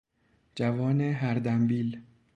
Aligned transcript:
جوان 0.57 1.01
هردمبیل 1.01 1.89